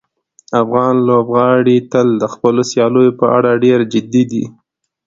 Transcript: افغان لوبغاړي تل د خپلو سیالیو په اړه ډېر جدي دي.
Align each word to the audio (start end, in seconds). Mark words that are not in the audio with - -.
افغان 0.61 0.95
لوبغاړي 1.07 1.77
تل 1.91 2.07
د 2.21 2.23
خپلو 2.33 2.61
سیالیو 2.71 3.17
په 3.19 3.25
اړه 3.37 3.51
ډېر 3.63 3.79
جدي 3.93 4.23
دي. 4.31 4.43